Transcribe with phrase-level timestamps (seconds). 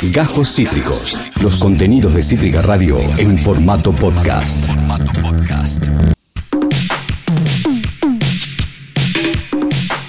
[0.00, 1.18] Gajos Cítricos.
[1.42, 4.64] Los contenidos de Cítrica Radio en formato podcast.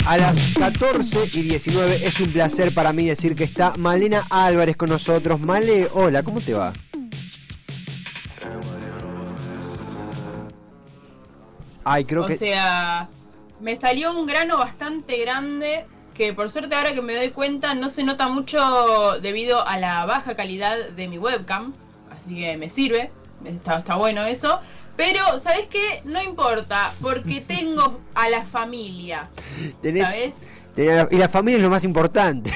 [0.06, 4.78] A las 14 y 19 es un placer para mí decir que está Malena Álvarez
[4.78, 5.40] con nosotros.
[5.40, 6.72] Male, hola, ¿cómo te va?
[11.84, 12.38] Ay, creo o que...
[12.38, 13.10] sea,
[13.60, 15.86] me salió un grano bastante grande
[16.20, 20.06] que por suerte ahora que me doy cuenta no se nota mucho debido a la
[20.06, 21.72] baja calidad de mi webcam.
[22.12, 23.10] Así que me sirve,
[23.46, 24.60] está, está bueno eso.
[24.98, 26.02] Pero, ¿sabes qué?
[26.04, 29.30] No importa, porque tengo a la familia.
[29.82, 30.42] Tenés- ¿Sabes?
[30.76, 32.52] tenés- y la familia es lo más importante.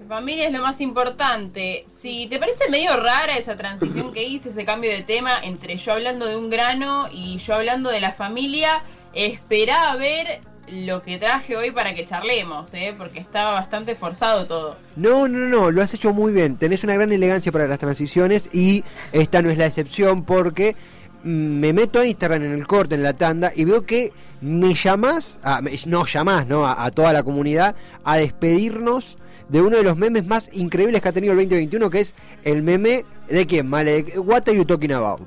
[0.00, 1.84] La familia es lo más importante.
[1.86, 5.92] Si te parece medio rara esa transición que hice, ese cambio de tema entre yo
[5.92, 8.82] hablando de un grano y yo hablando de la familia,
[9.12, 10.40] esperá a ver
[10.70, 12.94] lo que traje hoy para que charlemos, ¿eh?
[12.96, 14.76] porque estaba bastante forzado todo.
[14.96, 16.56] No, no, no, lo has hecho muy bien.
[16.56, 20.76] Tenés una gran elegancia para las transiciones y esta no es la excepción porque
[21.24, 24.74] mm, me meto a Instagram en el corte, en la tanda, y veo que me
[24.74, 26.66] llamás, me- no llamás, ¿no?
[26.66, 27.74] A, a toda la comunidad
[28.04, 29.16] a despedirnos
[29.48, 32.62] de uno de los memes más increíbles que ha tenido el 2021, que es el
[32.62, 35.20] meme de quién, Male, What are you talking about?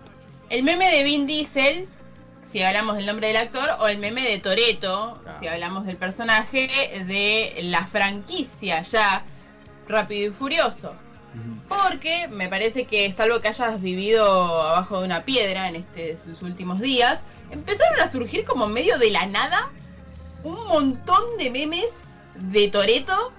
[0.49, 1.87] El meme de Vin Diesel,
[2.55, 6.69] si hablamos del nombre del actor, o el meme de Toreto, si hablamos del personaje
[7.05, 9.23] de la franquicia ya
[9.89, 10.93] Rápido y Furioso.
[11.67, 16.43] Porque me parece que, salvo que hayas vivido abajo de una piedra en este, sus
[16.43, 19.69] últimos días, empezaron a surgir como medio de la nada
[20.45, 21.91] un montón de memes
[22.35, 23.33] de Toreto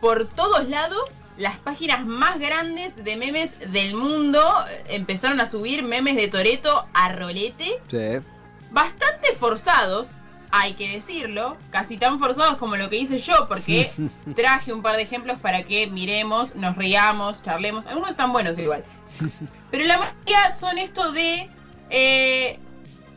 [0.00, 1.16] por todos lados.
[1.36, 6.86] Las páginas más grandes de memes del mundo eh, empezaron a subir memes de Toreto
[6.94, 8.22] a rolete Sí.
[8.72, 10.16] Bastante forzados,
[10.50, 13.90] hay que decirlo, casi tan forzados como lo que hice yo, porque
[14.36, 17.86] traje un par de ejemplos para que miremos, nos riamos, charlemos.
[17.86, 18.84] Algunos están buenos igual.
[19.70, 21.48] Pero la mayoría son esto de
[21.90, 22.58] eh,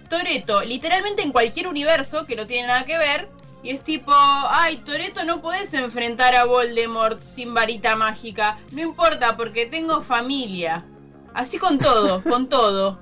[0.09, 3.29] Toreto, literalmente en cualquier universo que no tiene nada que ver.
[3.63, 8.57] Y es tipo, ay, Toreto, no puedes enfrentar a Voldemort sin varita mágica.
[8.71, 10.85] No importa, porque tengo familia.
[11.33, 12.99] Así con todo, con todo.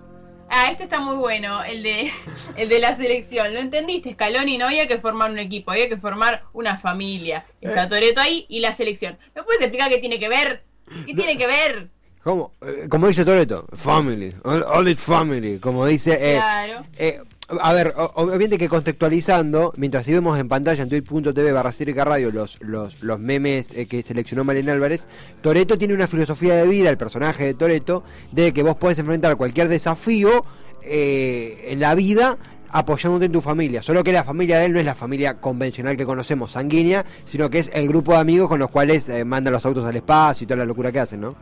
[0.49, 2.11] Ah, este está muy bueno, el de,
[2.57, 3.53] el de la selección.
[3.53, 7.43] Lo entendiste, Scaloni, no había que formar un equipo, había que formar una familia.
[7.61, 9.17] Está Toreto ahí y la selección.
[9.35, 10.63] ¿Me puedes explicar qué tiene que ver?
[11.07, 11.87] ¿Qué tiene que ver?
[12.23, 12.53] ¿Cómo?
[12.61, 16.13] Eh, como dice Toreto, family, all, all is family, como dice...
[16.21, 16.85] eh, Claro.
[16.97, 21.71] eh, a ver, obviamente que contextualizando, mientras si vemos en pantalla en twitch.tv barra
[22.05, 25.07] Radio los, los, los memes eh, que seleccionó Malena Álvarez,
[25.41, 29.35] Toreto tiene una filosofía de vida, el personaje de Toreto, de que vos podés enfrentar
[29.35, 30.45] cualquier desafío
[30.83, 32.37] eh, en la vida
[32.69, 33.81] apoyándote en tu familia.
[33.81, 37.49] Solo que la familia de él no es la familia convencional que conocemos, sanguínea, sino
[37.49, 40.45] que es el grupo de amigos con los cuales eh, mandan los autos al espacio
[40.45, 41.35] y toda la locura que hacen, ¿no?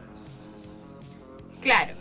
[1.61, 2.00] Claro.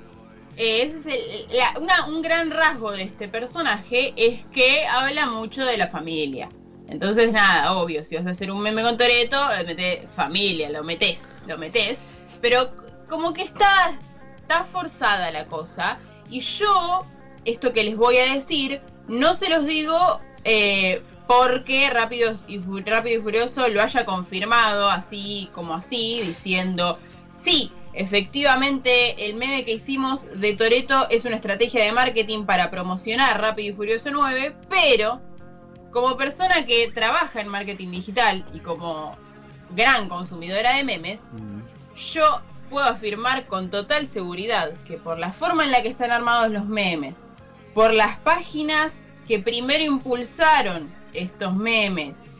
[0.62, 5.88] Eh, ese es un gran rasgo de este personaje es que habla mucho de la
[5.88, 6.50] familia.
[6.86, 11.34] Entonces, nada, obvio, si vas a hacer un meme con Toreto, mete familia, lo metes,
[11.46, 12.02] lo metes.
[12.42, 12.72] Pero
[13.08, 13.94] como que está,
[14.36, 15.98] está forzada la cosa.
[16.28, 17.06] Y yo,
[17.46, 23.22] esto que les voy a decir, no se los digo eh, porque y, Rápido y
[23.22, 26.98] Furioso lo haya confirmado así como así, diciendo,
[27.32, 33.40] sí, efectivamente el meme que hicimos de Toreto es una estrategia de marketing para promocionar
[33.40, 35.20] Rápido y Furioso 9, pero
[35.90, 39.16] como persona que trabaja en marketing digital y como
[39.74, 41.30] gran consumidora de memes,
[41.96, 46.50] yo puedo afirmar con total seguridad que por la forma en la que están armados
[46.52, 47.26] los memes,
[47.74, 52.32] por las páginas que primero impulsaron estos memes,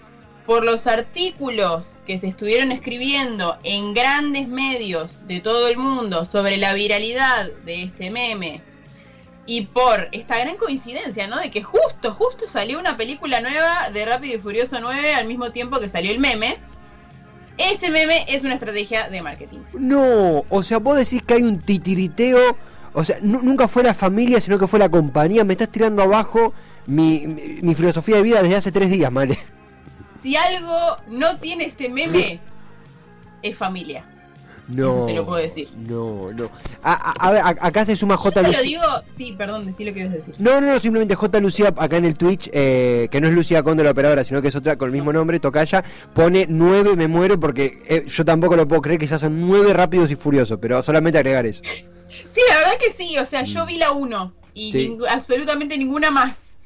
[0.51, 6.57] por los artículos que se estuvieron escribiendo en grandes medios de todo el mundo sobre
[6.57, 8.61] la viralidad de este meme,
[9.47, 11.39] y por esta gran coincidencia, ¿no?
[11.39, 15.53] De que justo, justo salió una película nueva de Rápido y Furioso 9 al mismo
[15.53, 16.59] tiempo que salió el meme.
[17.57, 19.61] Este meme es una estrategia de marketing.
[19.75, 22.57] No, o sea, vos decís que hay un titiriteo,
[22.93, 25.45] o sea, nu- nunca fue la familia, sino que fue la compañía.
[25.45, 26.55] Me estás tirando abajo
[26.89, 29.39] mi, mi, mi filosofía de vida desde hace tres días, Male.
[30.21, 32.41] Si algo no tiene este meme,
[33.43, 34.05] es familia.
[34.69, 35.69] No, Eso te lo puedo decir.
[35.75, 36.49] No, no.
[36.85, 38.43] A, a- a ver, acá se suma Yo J.
[38.43, 38.83] te lo digo,
[39.13, 40.35] sí, perdón, decí lo que ibas a decir.
[40.39, 41.41] No, no, no, simplemente J.
[41.41, 44.47] Lucía acá en el Twitch, eh, que no es Lucía Conde la operadora, sino que
[44.49, 45.83] es otra con el mismo nombre, Tocaya,
[46.15, 49.73] pone nueve, me muero porque eh, yo tampoco lo puedo creer que ya son nueve
[49.73, 51.63] rápidos y furiosos, pero solamente agregar eso.
[52.09, 54.99] Sí, la verdad que sí, o sea, yo vi la 1 y Sí.
[55.09, 56.57] absolutamente ninguna más.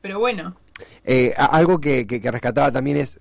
[0.00, 0.56] Pero bueno,
[1.04, 3.18] Eh, algo que, que- que rescataba también es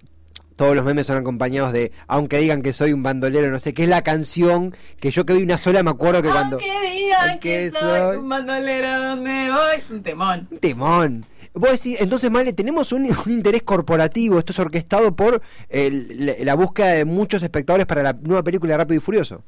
[0.56, 3.84] todos los memes son acompañados de aunque digan que soy un bandolero, no sé, que
[3.84, 7.40] es la canción que yo que vi una sola me acuerdo que cuando Aunque digan
[7.40, 10.48] que, soy un bandolero donde voy, un temón.
[10.52, 11.26] un temón.
[11.54, 16.34] Vos decís, entonces, Male, tenemos un, un interés corporativo, esto es orquestado por el- la,
[16.40, 19.42] la búsqueda de muchos espectadores para la nueva película Rápido y Furioso.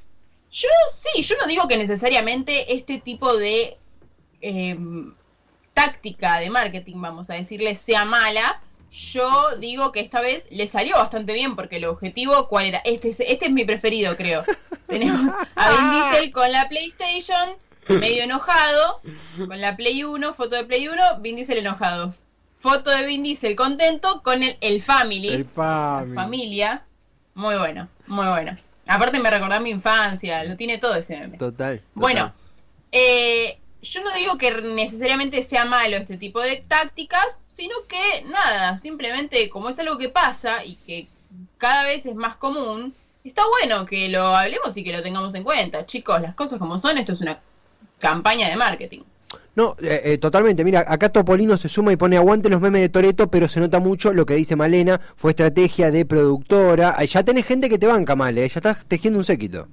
[0.50, 3.78] Yo sí, yo no digo que necesariamente este tipo de
[4.42, 4.78] eh,
[5.74, 8.62] táctica de marketing, vamos a decirle, sea mala.
[8.92, 12.80] Yo digo que esta vez le salió bastante bien porque el objetivo, ¿cuál era?
[12.80, 14.44] Este es, este es mi preferido, creo.
[14.88, 17.56] Tenemos a Vin Diesel con la PlayStation,
[17.88, 19.02] medio enojado,
[19.48, 22.14] con la Play 1, foto de Play 1, Vin Diesel enojado.
[22.58, 25.46] Foto de Vin Diesel contento con el, el Family.
[25.46, 26.84] familia.
[27.34, 28.58] Muy bueno, muy bueno.
[28.88, 31.38] Aparte me recordó a mi infancia, lo tiene todo ese meme.
[31.38, 31.78] Total.
[31.78, 31.82] total.
[31.94, 32.34] Bueno,
[32.92, 38.78] eh, yo no digo que necesariamente sea malo este tipo de tácticas, sino que nada,
[38.78, 41.08] simplemente como es algo que pasa y que
[41.58, 42.94] cada vez es más común,
[43.24, 45.86] está bueno que lo hablemos y que lo tengamos en cuenta.
[45.86, 47.40] Chicos, las cosas como son, esto es una
[48.00, 49.02] campaña de marketing.
[49.56, 50.64] No, eh, eh, totalmente.
[50.64, 53.80] Mira, acá Topolino se suma y pone aguante los memes de Toreto, pero se nota
[53.80, 55.00] mucho lo que dice Malena.
[55.16, 57.02] Fue estrategia de productora.
[57.04, 58.48] Ya tenés gente que te banca, Male.
[58.48, 59.68] Ya estás tejiendo un séquito.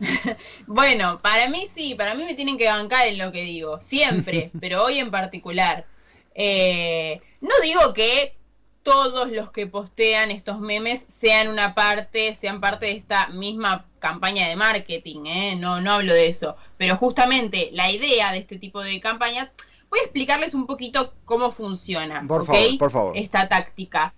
[0.66, 4.50] Bueno, para mí sí, para mí me tienen que bancar en lo que digo, siempre,
[4.60, 5.86] pero hoy en particular.
[6.34, 8.36] Eh, no digo que
[8.82, 14.48] todos los que postean estos memes sean una parte, sean parte de esta misma campaña
[14.48, 15.56] de marketing, ¿eh?
[15.56, 19.50] no, no hablo de eso, pero justamente la idea de este tipo de campañas,
[19.90, 22.46] voy a explicarles un poquito cómo funciona, Por ¿ok?
[22.46, 23.16] favor, por favor.
[23.16, 24.14] Esta táctica.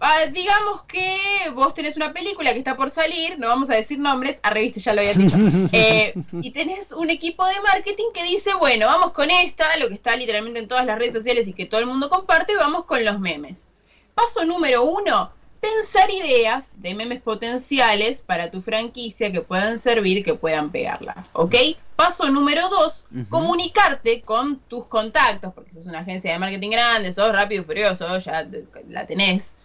[0.00, 1.18] Ah, digamos que
[1.54, 4.78] vos tenés una película que está por salir, no vamos a decir nombres, a revista
[4.78, 5.36] ya lo había dicho,
[5.72, 9.94] eh, y tenés un equipo de marketing que dice, bueno, vamos con esta, lo que
[9.94, 13.04] está literalmente en todas las redes sociales y que todo el mundo comparte, vamos con
[13.04, 13.70] los memes.
[14.14, 20.34] Paso número uno, pensar ideas de memes potenciales para tu franquicia que puedan servir, que
[20.34, 21.54] puedan pegarla, ¿ok?
[21.96, 27.32] Paso número dos, comunicarte con tus contactos, porque sos una agencia de marketing grande, sos
[27.32, 28.46] rápido y furioso, ya
[28.88, 29.56] la tenés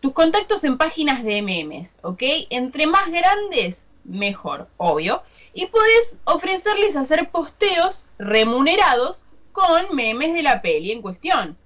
[0.00, 2.22] tus contactos en páginas de memes, ¿ok?
[2.50, 5.22] Entre más grandes, mejor, obvio.
[5.52, 11.56] Y puedes ofrecerles hacer posteos remunerados con memes de la peli en cuestión.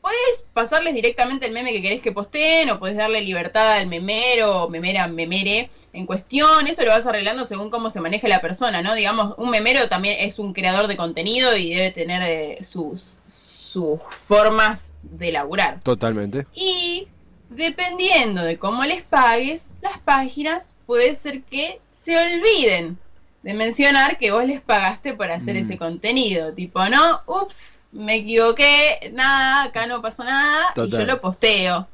[0.00, 4.68] Puedes pasarles directamente el meme que querés que posteen o puedes darle libertad al memero
[4.68, 6.68] memera, memere en cuestión.
[6.68, 8.94] Eso lo vas arreglando según cómo se maneja la persona, ¿no?
[8.94, 14.00] Digamos, un memero también es un creador de contenido y debe tener eh, sus, sus
[14.08, 15.80] formas de laburar.
[15.82, 16.46] Totalmente.
[16.54, 17.08] Y
[17.48, 22.98] dependiendo de cómo les pagues, las páginas puede ser que se olviden
[23.42, 25.58] de mencionar que vos les pagaste por hacer Mm.
[25.58, 26.52] ese contenido.
[26.52, 31.86] Tipo, no, ups, me equivoqué, nada, acá no pasó nada y yo lo posteo.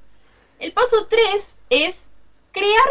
[0.58, 2.08] El paso 3 es
[2.52, 2.88] crear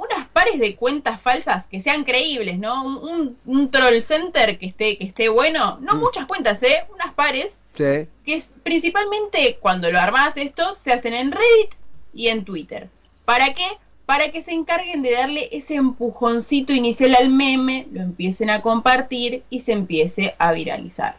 [0.00, 2.84] unas pares de cuentas falsas que sean creíbles, ¿no?
[2.84, 5.78] Un, troll center que esté, que esté bueno.
[5.82, 5.98] No Mm.
[6.00, 6.84] muchas cuentas, ¿eh?
[6.94, 8.08] Unas pares Sí.
[8.24, 11.74] que es principalmente cuando lo armás esto, se hacen en Reddit
[12.14, 12.88] y en Twitter.
[13.26, 13.66] ¿Para qué?
[14.06, 19.42] Para que se encarguen de darle ese empujoncito inicial al meme, lo empiecen a compartir
[19.50, 21.14] y se empiece a viralizar.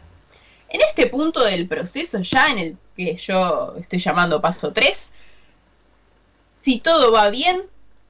[0.68, 5.12] En este punto del proceso, ya en el que yo estoy llamando paso 3,
[6.56, 7.62] si todo va bien,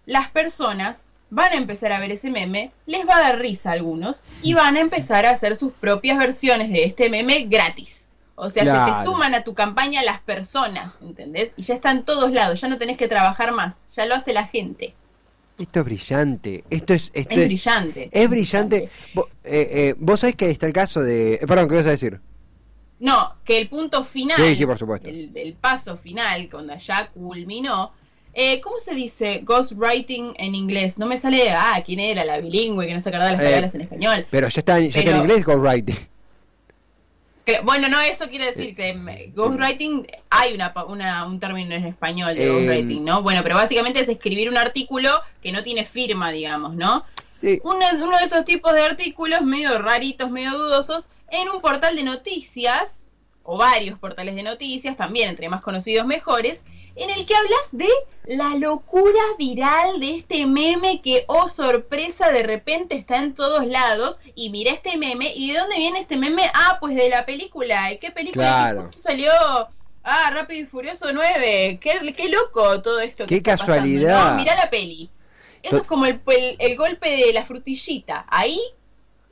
[0.07, 3.73] las personas van a empezar a ver ese meme, les va a dar risa a
[3.75, 8.09] algunos y van a empezar a hacer sus propias versiones de este meme gratis.
[8.35, 11.53] O sea, se te suman a tu campaña las personas, ¿entendés?
[11.57, 14.33] Y ya está en todos lados, ya no tenés que trabajar más, ya lo hace
[14.33, 14.95] la gente.
[15.59, 16.65] Esto es brillante.
[16.71, 17.11] Esto es.
[17.15, 18.09] Esto Es es, brillante.
[18.11, 18.91] es brillante.
[19.15, 21.35] Vo- eh, eh, Vos sabés que está el caso de.
[21.35, 22.21] eh, perdón, ¿qué vas a decir?
[23.01, 25.09] No, que el punto final, Sí, sí, por supuesto.
[25.09, 27.93] El, el paso final, cuando ya culminó,
[28.35, 30.99] eh, ¿cómo se dice ghostwriting en inglés?
[30.99, 33.75] No me sale, ah, quién era la bilingüe que no se acordaba las Eh, palabras
[33.75, 34.27] en español.
[34.31, 35.97] Pero ya está, ya está en inglés ghostwriting.
[37.45, 41.85] Que- bueno, no, eso quiere decir que mm, ghostwriting, hay una, una- un término en
[41.87, 43.23] español de Eh, ghostwriting, ¿no?
[43.23, 45.11] Bueno, pero básicamente es escribir un artículo
[45.43, 47.05] que no tiene firma, digamos, ¿no?
[47.35, 47.61] Sí.
[47.65, 52.05] uno, uno de esos tipos de artículos medio raritos, medio dudosos, en un portal de
[52.05, 53.09] noticias,
[53.43, 56.65] o varios portales de noticias, también entre más conocidos mejores,
[56.97, 57.89] en el que hablas de
[58.27, 64.19] la locura viral de este meme que, oh sorpresa, de repente está en todos lados,
[64.35, 66.43] y mira este meme, ¿y de dónde viene este meme?
[66.55, 68.45] Ah, pues de la película, ¿y qué película?
[68.47, 68.91] Claro.
[68.91, 69.31] Que salió...
[70.05, 73.25] Ah, Rápido y Furioso 9, qué, qué loco todo esto.
[73.25, 74.31] que Qué pasando, casualidad.
[74.33, 74.37] ¿no?
[74.37, 75.09] Mirá la peli.
[75.63, 78.27] Eso To- es como el, el- el golpe de la frutillita.
[78.29, 78.61] Ahí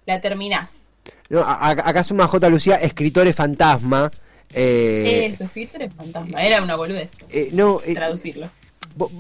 [0.07, 0.93] la terminás.
[1.29, 2.49] No, acá suma J.
[2.49, 4.13] Lucía, escritores fantasma.
[4.53, 7.11] Eh, Eso, es fantasma, era una boludez.
[7.31, 8.51] Eh, no, eh, traducirlo.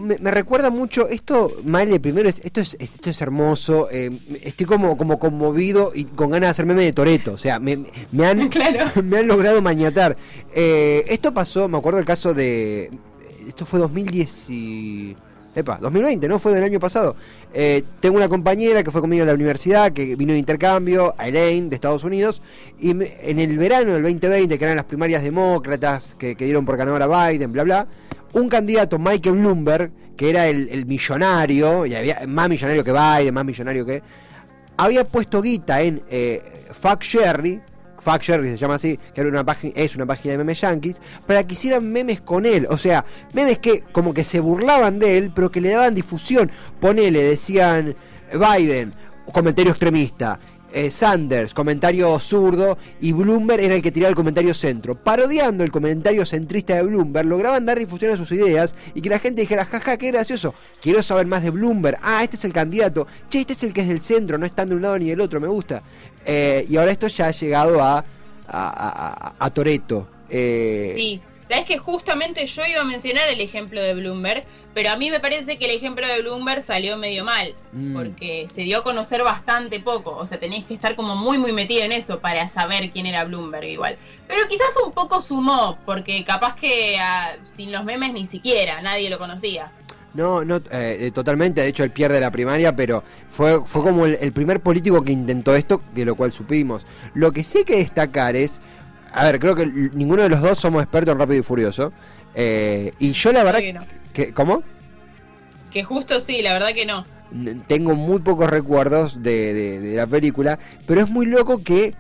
[0.01, 4.11] Me, recuerda mucho esto, Male, primero, esto es, esto es hermoso, eh,
[4.43, 7.87] estoy como, como conmovido y con ganas de hacer meme de Toreto, o sea, me,
[8.11, 8.51] me han,
[9.05, 10.17] me han logrado mañatar.
[10.53, 12.91] esto pasó, me acuerdo el caso de,
[13.47, 15.17] esto fue 2010 y...
[15.55, 16.39] Epa, 2020, ¿no?
[16.39, 17.17] Fue del año pasado.
[17.53, 21.69] Eh, tengo una compañera que fue conmigo a la universidad, que vino de intercambio, Elaine,
[21.69, 22.41] de Estados Unidos,
[22.79, 27.03] y en el verano del 2020, que eran las primarias demócratas, que, dieron por ganador
[27.03, 27.87] a Biden, bla, bla,
[28.33, 33.45] un candidato, Michael Bloomberg, que era el, millonario, y había más millonario que Biden, más
[33.45, 34.03] millonario que...
[34.77, 37.61] Había puesto guita en eh, Fuck Sherry,
[38.01, 41.01] Facture, que se llama así, que era una página, es una página de memes yankees,
[41.27, 42.67] para que hicieran memes con él.
[42.71, 46.51] O sea, memes que como que se burlaban de él, pero que le daban difusión.
[46.81, 47.95] Ponele, decían
[48.33, 48.95] Biden,
[49.33, 50.39] comentario extremista.
[50.73, 54.95] Eh, Sanders, comentario zurdo, y Bloomberg era el que tiraba el comentario centro.
[54.95, 59.19] Parodiando el comentario centrista de Bloomberg, lograban dar difusión a sus ideas y que la
[59.19, 63.07] gente dijera, jaja, qué gracioso, quiero saber más de Bloomberg, ah, este es el candidato,
[63.29, 65.21] che, este es el que es del centro, no está de un lado ni del
[65.21, 65.83] otro, me gusta.
[66.25, 68.05] Eh, y ahora esto ya ha llegado a,
[68.47, 70.09] a, a, Toreto.
[70.29, 74.97] Eh, sí, sabes que justamente yo iba a mencionar el ejemplo de Bloomberg, pero a
[74.97, 77.93] mí me parece que el ejemplo de Bloomberg salió medio mal, mm.
[77.93, 81.53] porque se dio a conocer bastante poco, o sea, tenéis que estar como muy muy
[81.53, 83.97] metido en eso para saber quién era Bloomberg igual.
[84.29, 89.11] Pero quizás un poco sumó, porque capaz que ah, sin los memes ni siquiera nadie
[89.11, 89.73] lo conocía.
[90.15, 91.61] No, no, eh, totalmente.
[91.61, 95.55] De hecho, él pierde la primaria, pero fue, fue como el, primer político que intentó
[95.55, 96.85] esto, de lo cual supimos.
[97.15, 98.61] Lo que sí hay que destacar es.
[99.13, 101.93] A ver, creo que ninguno de los dos somos expertos en Rápido y Furioso.
[102.35, 103.61] Eh, y yo la verdad.
[104.13, 104.63] Que ¿Cómo?
[105.71, 107.05] Que justo sí, la verdad que no.
[107.69, 111.95] Tengo muy pocos recuerdos de la película, pero es muy loco que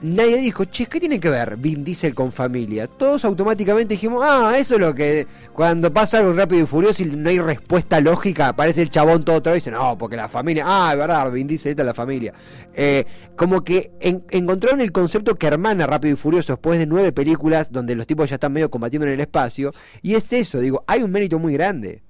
[0.00, 2.86] nadie dijo, che, ¿qué tiene que ver Vin Diesel con familia?
[2.86, 7.06] Todos automáticamente dijimos, ah, eso es lo que cuando pasa algo rápido y furioso y
[7.06, 10.28] no hay respuesta lógica, aparece el chabón todo otra vez y dice, no, porque la
[10.28, 12.32] familia, ah, es verdad, Vin Diesel está la familia.
[12.74, 13.04] Eh,
[13.36, 17.94] como que encontraron el concepto que hermana Rápido y Furioso después de nueve películas donde
[17.94, 21.10] los tipos ya están medio combatiendo en el espacio, y es eso, digo, hay un
[21.10, 22.02] mérito muy grande.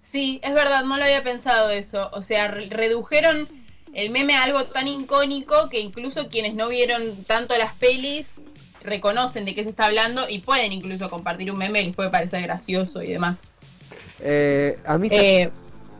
[0.00, 2.08] Sí, es verdad, no lo había pensado eso.
[2.14, 3.46] O sea, redujeron
[3.94, 8.40] el meme algo tan icónico que incluso quienes no vieron tanto las pelis
[8.82, 12.42] reconocen de qué se está hablando y pueden incluso compartir un meme, les puede parecer
[12.42, 13.42] gracioso y demás.
[14.20, 15.50] Eh, a mí eh,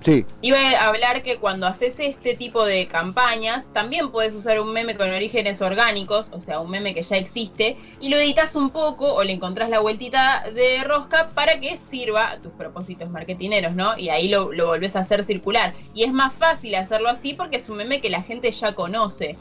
[0.00, 0.24] Sí.
[0.42, 4.96] Iba a hablar que cuando haces este tipo de campañas, también puedes usar un meme
[4.96, 9.12] con orígenes orgánicos, o sea, un meme que ya existe, y lo editas un poco
[9.14, 13.98] o le encontrás la vueltita de rosca para que sirva a tus propósitos marketineros, ¿no?
[13.98, 15.74] Y ahí lo, lo volvés a hacer circular.
[15.94, 19.36] Y es más fácil hacerlo así porque es un meme que la gente ya conoce.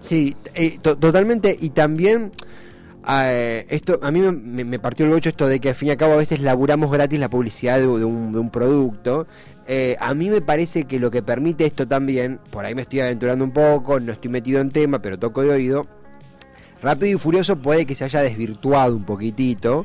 [0.00, 1.56] Sí, eh, totalmente.
[1.60, 2.32] Y también
[3.06, 5.96] eh, esto a mí me, partió el bocho esto de que al fin y al
[5.96, 9.26] cabo a veces laburamos gratis la publicidad de, un, producto.
[9.66, 13.00] Eh, a mí me parece que lo que permite esto también, por ahí me estoy
[13.00, 15.86] aventurando un poco, no estoy metido en tema, pero toco de oído.
[16.82, 19.84] Rápido y Furioso puede que se haya desvirtuado un poquitito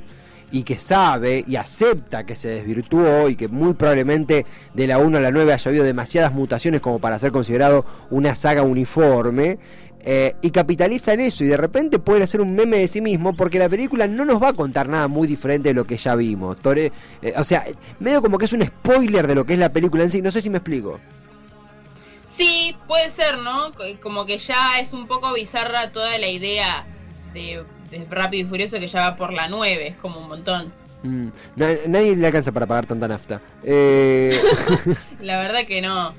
[0.54, 4.46] y que sabe y acepta que se desvirtuó y que muy probablemente
[4.76, 8.36] de la 1 a la 9 haya habido demasiadas mutaciones como para ser considerado una
[8.36, 9.58] saga uniforme.
[10.06, 13.34] Eh, y capitaliza en eso y de repente pueden hacer un meme de sí mismo
[13.34, 16.14] porque la película no nos va a contar nada muy diferente de lo que ya
[16.14, 16.58] vimos.
[16.58, 16.92] Tore,
[17.22, 17.66] eh, o sea,
[18.00, 20.30] medio como que es un spoiler de lo que es la película en sí, no
[20.30, 21.00] sé si me explico.
[22.28, 23.72] Sí, puede ser, ¿no?
[24.02, 26.86] Como que ya es un poco bizarra toda la idea
[27.34, 27.64] de,
[28.00, 30.74] de Rápido y Furioso que ya va por la 9, es como un montón.
[31.04, 33.42] Mm, nadie le alcanza para pagar tanta nafta.
[33.64, 34.40] Eh...
[35.22, 36.14] La verdad que no.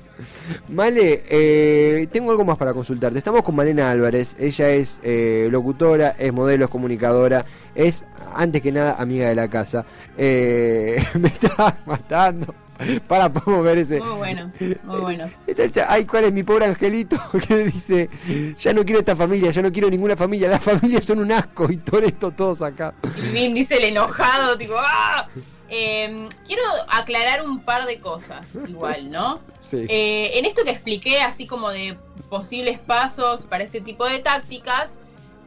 [0.69, 3.17] Vale, eh, tengo algo más para consultarte.
[3.17, 4.35] Estamos con Malena Álvarez.
[4.39, 9.49] Ella es eh, locutora, es modelo, es comunicadora, es antes que nada amiga de la
[9.49, 9.85] casa.
[10.17, 12.64] Eh, me está matando.
[13.07, 13.99] Para, podemos ver ese.
[13.99, 15.31] Muy buenos, muy buenos.
[15.87, 17.17] Ay, ¿cuál es mi pobre angelito?
[17.47, 18.09] Que dice:
[18.57, 20.49] Ya no quiero esta familia, ya no quiero ninguna familia.
[20.49, 22.93] Las familias son un asco y todo esto, todos acá.
[23.17, 25.27] Y Vin dice el enojado, tipo, ¡ah!
[25.67, 29.39] Em, quiero aclarar un par de cosas, igual, ¿no?
[29.61, 29.85] Sí.
[29.89, 31.97] Eh, en esto que expliqué, así como de
[32.29, 34.95] posibles pasos para este tipo de tácticas,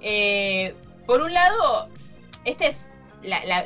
[0.00, 0.74] eh,
[1.06, 1.88] por un lado,
[2.44, 2.88] este es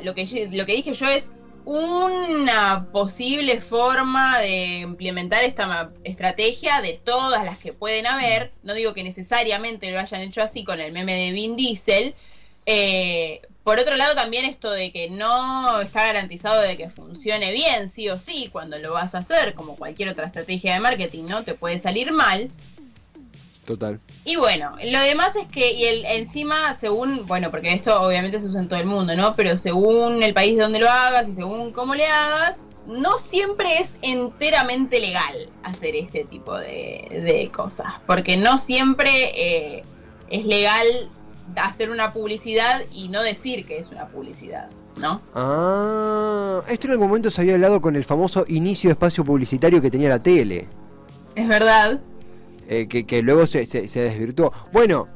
[0.03, 1.31] lo, que, lo que dije yo es
[1.65, 8.51] una posible forma de implementar esta estrategia de todas las que pueden haber.
[8.63, 12.15] No digo que necesariamente lo hayan hecho así con el meme de Vin Diesel.
[12.65, 17.89] Eh, por otro lado, también esto de que no está garantizado de que funcione bien,
[17.89, 21.43] sí o sí, cuando lo vas a hacer, como cualquier otra estrategia de marketing, ¿no?
[21.43, 22.51] Te puede salir mal.
[23.65, 23.99] Total.
[24.25, 28.47] Y bueno, lo demás es que, y el, encima, según, bueno, porque esto obviamente se
[28.47, 29.35] usa en todo el mundo, ¿no?
[29.35, 33.95] Pero según el país donde lo hagas y según cómo le hagas, no siempre es
[34.01, 37.93] enteramente legal hacer este tipo de, cosas.
[38.05, 39.83] Porque no siempre eh,
[40.29, 40.85] es legal
[41.55, 44.69] hacer una publicidad y no decir que es una publicidad.
[44.97, 45.21] ¿No?
[45.33, 49.81] Ah, esto en algún momento se había hablado con el famoso inicio de espacio publicitario
[49.81, 50.67] que tenía la tele.
[51.35, 51.99] Es verdad.
[52.67, 54.53] Eh, que, luego se, desvirtuó.
[54.71, 55.07] Bueno,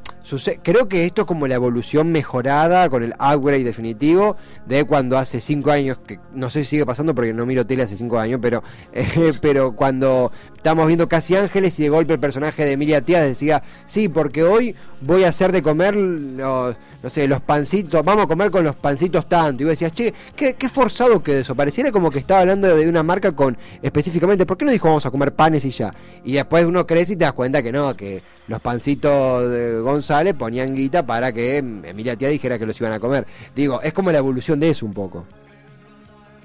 [0.63, 4.35] creo que esto es como la evolución mejorada con el upgrade definitivo
[4.65, 7.83] de cuando hace cinco años, que no sé si sigue pasando porque no miro tele
[7.83, 8.63] hace cinco años, pero,
[8.93, 13.23] eh, pero cuando estamos viendo Casi Ángeles y de golpe el personaje de Emilia Tías
[13.23, 18.25] decía, sí, porque hoy voy a hacer de comer los, no sé, los pancitos, vamos
[18.25, 19.63] a comer con los pancitos tanto.
[19.63, 21.55] Y vos decías, che, qué, forzado que eso.
[21.55, 25.05] Pareciera como que estaba hablando de una marca con específicamente, ¿por qué no dijo vamos
[25.05, 25.93] a comer panes y ya?
[26.23, 30.33] Y después uno crece y te das cuenta que no, que los pancitos de González
[30.33, 33.27] ponían guita para que Emilia Tía dijera que los iban a comer.
[33.55, 35.25] Digo, es como la evolución de eso un poco.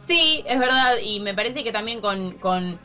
[0.05, 2.79] Sí, es verdad, y me parece que también con, con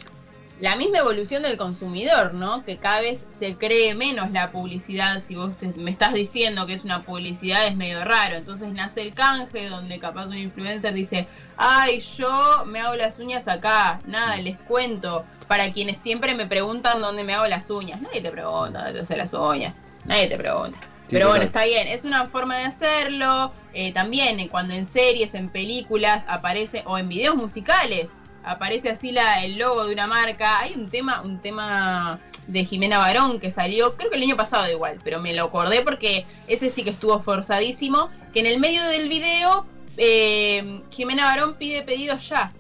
[0.60, 2.64] la misma evolución del consumidor, ¿no?
[2.64, 5.20] Que cada vez se cree menos la publicidad.
[5.20, 8.36] Si vos me estás diciendo que es una publicidad, es medio raro.
[8.36, 13.48] Entonces nace el canje, donde capaz un influencer dice: Ay, yo me hago las uñas
[13.48, 14.02] acá.
[14.06, 15.26] Nada, les cuento.
[15.48, 18.02] Para quienes siempre me preguntan dónde me hago las uñas.
[18.02, 19.76] Nadie te pregunta dónde te haces las uñas.
[20.06, 20.78] Nadie te pregunta.
[21.10, 23.54] Pero bueno, está bien, es una forma de hacerlo.
[23.74, 28.10] Eh, también eh, cuando en series, en películas aparece, o en videos musicales,
[28.48, 30.60] aparece así la, el logo de una marca.
[30.60, 34.72] Hay un tema, un tema de Jimena Barón que salió, creo que el año pasado
[34.72, 38.84] igual, pero me lo acordé porque ese sí que estuvo forzadísimo, que en el medio
[38.86, 39.66] del video
[39.98, 42.54] eh, Jimena Barón pide pedido ya.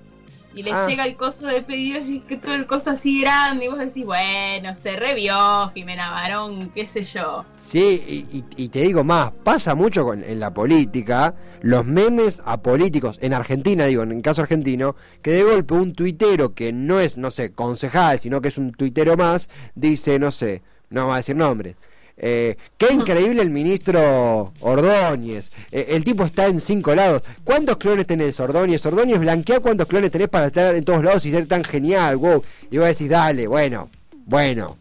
[0.57, 0.87] Y le ah.
[0.87, 4.03] llega el coso de pedidos y que todo el coso así grande y vos decís,
[4.03, 7.45] bueno, se revió Jimena Barón, qué sé yo.
[7.63, 13.35] Sí, y, te digo más, pasa mucho en la política, los memes a políticos, en
[13.35, 17.29] Argentina, digo, en el caso argentino, que de golpe un tuitero que no es, no
[17.29, 21.35] sé, concejal, sino que es un tuitero más, dice, no sé, no vamos a decir
[21.35, 21.75] nombres.
[22.17, 25.51] Eh, qué increíble el ministro Ordóñez.
[25.71, 27.21] Eh, el tipo está en cinco lados.
[27.43, 28.85] ¿Cuántos clones tenés, Ordóñez?
[28.85, 32.17] Ordóñez, blanquea cuántos clones tenés para estar en todos lados y ser tan genial.
[32.17, 32.43] Wow.
[32.71, 33.89] Y vos decís, dale, bueno,
[34.25, 34.77] bueno,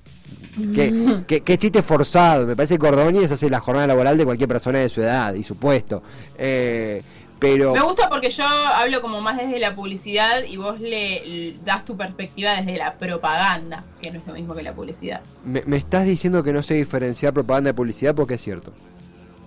[0.74, 2.46] Qué, qué, chiste forzado.
[2.46, 5.44] Me parece que Ordóñez hace la jornada laboral de cualquier persona de su edad y
[5.44, 6.02] su puesto.
[6.38, 7.02] Eh,
[7.38, 7.74] pero...
[7.74, 11.96] Me gusta porque yo hablo como más desde la publicidad y vos le das tu
[11.96, 15.20] perspectiva desde la propaganda, que no es lo mismo que la publicidad.
[15.44, 18.72] Me, me estás diciendo que no sé diferenciar propaganda de publicidad porque es cierto.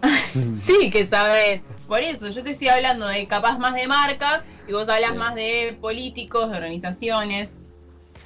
[0.52, 1.64] sí, que sabes.
[1.88, 5.36] Por eso, yo te estoy hablando de capaz más de marcas y vos hablas más
[5.36, 7.60] de políticos, de organizaciones.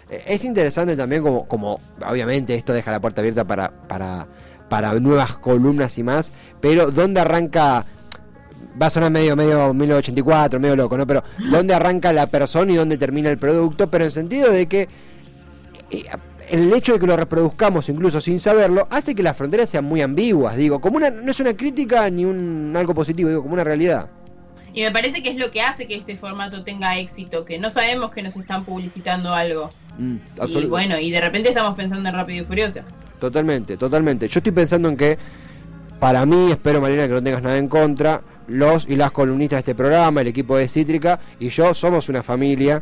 [0.09, 4.27] Es interesante también como, como obviamente esto deja la puerta abierta para, para,
[4.69, 7.85] para nuevas columnas y más, pero ¿dónde arranca?
[8.81, 11.05] Va a sonar medio, medio 1984, medio loco, ¿no?
[11.05, 13.89] Pero ¿dónde arranca la persona y dónde termina el producto?
[13.89, 14.89] Pero en el sentido de que
[15.91, 16.05] eh,
[16.49, 20.01] el hecho de que lo reproduzcamos incluso sin saberlo hace que las fronteras sean muy
[20.01, 23.63] ambiguas, digo, como una, no es una crítica ni un algo positivo, digo, como una
[23.63, 24.07] realidad.
[24.73, 27.69] Y me parece que es lo que hace que este formato tenga éxito, que no
[27.69, 29.69] sabemos que nos están publicitando algo.
[29.99, 30.15] Mm,
[30.47, 32.79] y bueno, y de repente estamos pensando en Rápido y Furioso.
[33.19, 34.27] Totalmente, totalmente.
[34.27, 35.17] Yo estoy pensando en que,
[35.99, 39.59] para mí, espero Marina que no tengas nada en contra, los y las columnistas de
[39.59, 42.81] este programa, el equipo de Cítrica y yo somos una familia.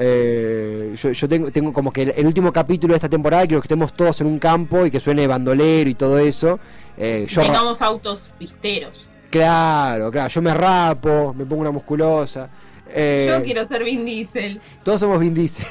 [0.00, 3.92] Eh, yo, tengo, tengo como que el, último capítulo de esta temporada quiero que estemos
[3.94, 6.60] todos en un campo y que suene bandolero y todo eso.
[6.96, 9.06] Eh, yo Tengamos autos pisteros.
[9.30, 12.48] Claro, claro, yo me rapo, me pongo una musculosa.
[12.90, 14.60] Eh, yo quiero ser Vin Diesel.
[14.84, 15.66] Todos somos Vin Diesel.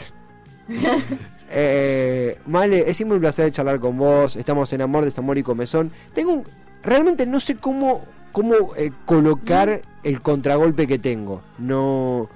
[1.50, 4.36] eh, Male, es siempre un placer charlar con vos.
[4.36, 5.92] Estamos en Amor, Desamor y Comezón.
[6.14, 6.44] Tengo un,
[6.88, 8.06] Realmente no sé cómo,
[8.38, 11.42] cómo eh, colocar el contragolpe que tengo.
[11.58, 12.30] No.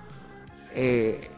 [0.74, 1.30] Eh,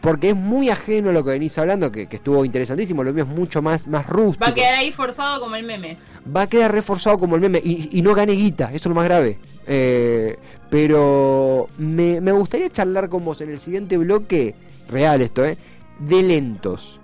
[0.00, 3.04] porque es muy ajeno a lo que venís hablando, que, estuvo interesantísimo.
[3.04, 4.44] Lo mío es mucho más, más rústico.
[4.44, 5.96] Va a quedar ahí forzado como el meme
[6.36, 9.04] va a quedar reforzado como el meme y, no gane guita, eso es lo más
[9.04, 9.38] grave.
[9.66, 10.36] Eh,
[10.68, 14.54] pero me, gustaría charlar con vos en el siguiente bloque,
[14.88, 15.56] real esto, ¿eh?
[16.00, 17.00] De lentos,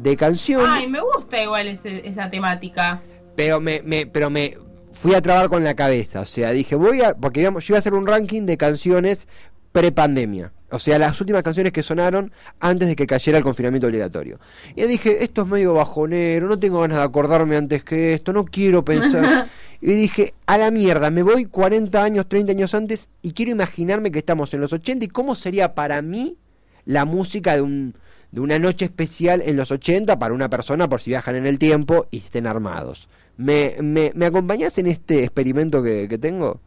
[0.00, 0.68] de canciones.
[0.70, 3.02] Ay, me gusta igual esa temática.
[3.36, 4.56] Pero me, me, pero me
[4.94, 7.78] fui a trabar con la cabeza, o sea, dije, voy a, porque digamos, yo iba
[7.78, 9.28] a hacer un ranking de canciones
[9.72, 10.52] pre-pandemia.
[10.70, 14.40] O sea, las últimas canciones que sonaron antes de que cayera el confinamiento obligatorio.
[14.74, 18.44] Y dije, esto es medio bajonero, no tengo ganas de acordarme antes que esto, no
[18.44, 19.48] quiero pensar.
[19.80, 24.10] y dije, a la mierda, me voy 40 años, 30 años antes y quiero imaginarme
[24.10, 26.38] que estamos en los 80 y cómo sería para mí
[26.84, 27.94] la música de un
[28.30, 31.60] de una noche especial en los 80 para una persona por si viajan en el
[31.60, 33.08] tiempo y estén armados.
[33.36, 36.60] ¿Me, me, me acompañás en este experimento que, que tengo?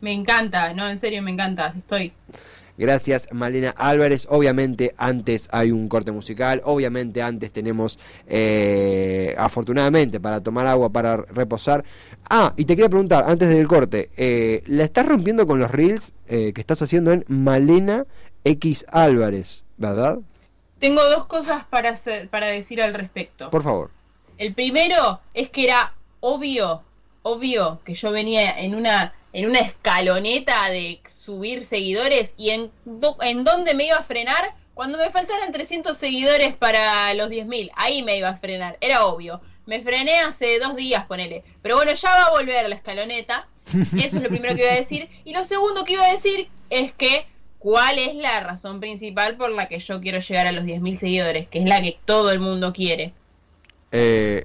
[0.00, 2.12] Me encanta, no, en serio me encanta, estoy.
[2.78, 4.26] Gracias, Malena Álvarez.
[4.30, 11.18] Obviamente antes hay un corte musical, obviamente antes tenemos, eh, afortunadamente, para tomar agua, para
[11.18, 11.84] reposar.
[12.30, 16.14] Ah, y te quería preguntar, antes del corte, eh, ¿la estás rompiendo con los reels
[16.26, 18.06] eh, que estás haciendo en Malena
[18.44, 20.18] X Álvarez, verdad?
[20.78, 23.50] Tengo dos cosas para, hacer- para decir al respecto.
[23.50, 23.90] Por favor.
[24.38, 26.82] El primero es que era obvio,
[27.22, 32.70] obvio que yo venía en una en una escaloneta de subir seguidores y en,
[33.22, 37.70] en dónde me iba a frenar cuando me faltaran 300 seguidores para los 10.000.
[37.76, 39.40] Ahí me iba a frenar, era obvio.
[39.66, 41.44] Me frené hace dos días, ponele.
[41.62, 43.46] Pero bueno, ya va a volver la escaloneta.
[43.96, 45.08] Eso es lo primero que iba a decir.
[45.24, 47.26] Y lo segundo que iba a decir es que
[47.58, 51.46] cuál es la razón principal por la que yo quiero llegar a los 10.000 seguidores,
[51.46, 53.12] que es la que todo el mundo quiere.
[53.92, 54.44] Eh,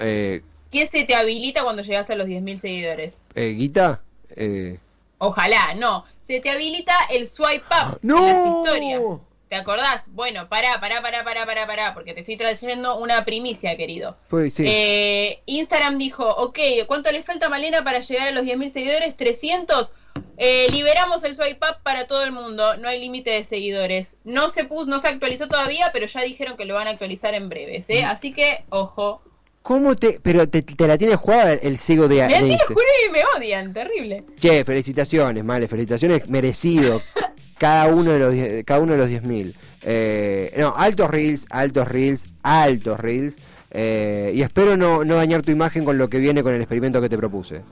[0.00, 3.18] eh, ¿Qué se te habilita cuando llegas a los 10.000 seguidores?
[3.34, 4.00] eh, Guita,
[4.36, 4.78] eh,
[5.18, 6.04] Ojalá, no.
[6.22, 8.18] Se te habilita el swipe up ¡No!
[8.18, 9.02] en las historias.
[9.48, 10.04] ¿Te acordás?
[10.08, 14.14] Bueno, pará, pará, pará, pará, pará, pará, porque te estoy trayendo una primicia, querido.
[14.28, 14.64] pues sí.
[14.66, 19.16] Eh, Instagram dijo, ok, ¿cuánto le falta a Malena para llegar a los 10.000 seguidores?
[19.16, 19.92] 300.
[20.36, 24.18] Eh, liberamos el swipe up para todo el mundo, no hay límite de seguidores.
[24.24, 27.32] No se puso, no se actualizó todavía, pero ya dijeron que lo van a actualizar
[27.34, 28.04] en breves, ¿eh?
[28.04, 29.22] Así que, ojo.
[29.62, 30.20] ¿Cómo te.?
[30.22, 33.20] Pero te, te la tienes jugada el ciego de, Me de tiene juro y me
[33.36, 34.24] odian, terrible.
[34.38, 37.00] Che, felicitaciones, Male, felicitaciones, merecido.
[37.58, 39.54] cada uno de los cada uno de los 10.000.
[39.82, 43.36] Eh, no, altos reels, altos reels, altos reels.
[43.70, 47.00] Eh, y espero no, no dañar tu imagen con lo que viene con el experimento
[47.02, 47.62] que te propuse.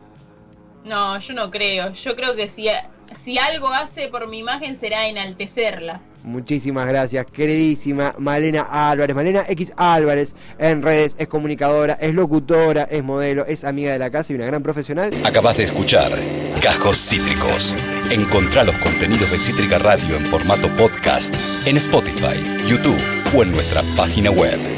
[0.84, 1.92] No, yo no creo.
[1.92, 2.68] Yo creo que si,
[3.14, 6.00] si algo hace por mi imagen será enaltecerla.
[6.26, 9.14] Muchísimas gracias, queridísima Malena Álvarez.
[9.14, 14.10] Malena X Álvarez en redes, es comunicadora, es locutora, es modelo, es amiga de la
[14.10, 15.12] casa y una gran profesional.
[15.24, 16.12] Acabas de escuchar
[16.60, 17.76] Cajos Cítricos.
[18.10, 21.34] Encontrá los contenidos de Cítrica Radio en formato podcast
[21.64, 23.00] en Spotify, YouTube
[23.32, 24.75] o en nuestra página web.